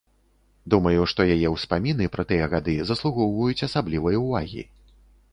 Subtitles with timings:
[0.73, 4.65] Думаю, што яе ўспаміны пра тыя гады заслугоўваюць асаблівай увагі.